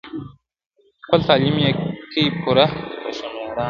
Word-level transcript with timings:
خپل 1.05 1.19
تعلیم 1.29 1.55
یې 1.63 1.69
کئ 2.11 2.25
پوره 2.41 2.65
په 3.01 3.09
ښه 3.17 3.25
مېړانه, 3.33 3.57